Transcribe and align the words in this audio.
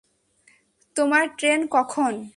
তোমার 0.95 1.25
ট্রেন 1.37 1.59
কখন? 1.67 2.13